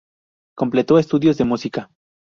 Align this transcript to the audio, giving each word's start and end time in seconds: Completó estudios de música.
Completó 0.57 0.97
estudios 0.97 1.37
de 1.37 1.43
música. 1.43 1.91